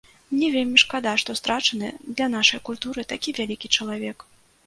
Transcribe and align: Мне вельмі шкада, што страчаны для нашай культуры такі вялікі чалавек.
Мне 0.33 0.47
вельмі 0.53 0.77
шкада, 0.83 1.11
што 1.23 1.33
страчаны 1.39 1.91
для 2.15 2.27
нашай 2.37 2.63
культуры 2.69 3.01
такі 3.13 3.37
вялікі 3.41 3.67
чалавек. 3.81 4.17